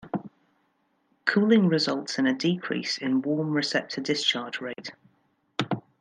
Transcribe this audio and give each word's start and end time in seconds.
Cooling 1.25 1.67
results 1.67 2.17
in 2.17 2.25
a 2.25 2.33
decrease 2.33 2.97
in 2.97 3.21
warm 3.21 3.51
receptor 3.51 4.01
discharge 4.01 4.59
rate. 4.59 4.93